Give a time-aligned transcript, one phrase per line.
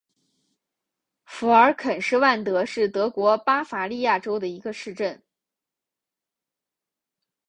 [1.25, 5.21] 福尔肯施万德是德国巴伐利亚州的一个市镇。